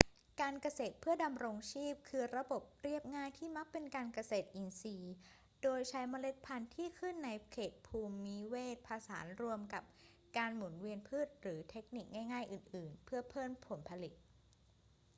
[0.41, 5.13] การเกษตรเพื่อดำรงชีพคือระบบเรียบง่ายที่มักเป็นการเกษตรอินทรีย์
[5.63, 9.83] โดยใช้เมล็ดพันธุ์ที่ขึ้นในเขตภูมิเวศผสานรวมกับ
[10.37, 14.13] การหมุนเวียนพืชหรือเทคนิคง่าย ๆ อื่น ๆ เพื่อเพิ่มผลผลิต